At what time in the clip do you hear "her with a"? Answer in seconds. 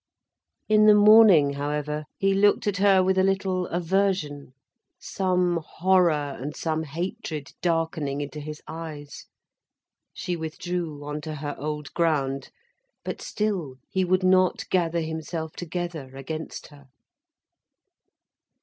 2.77-3.23